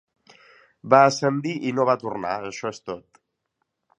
[0.93, 3.23] Va ascendir i no va tornar, això és tot.